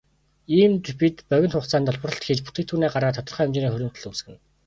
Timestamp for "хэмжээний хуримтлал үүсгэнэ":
3.45-4.39